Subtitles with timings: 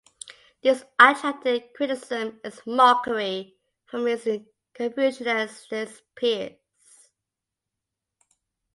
[0.63, 3.55] This attracted criticism and mockery
[3.85, 4.27] from his
[4.73, 5.71] Confucianist
[6.15, 6.57] peers.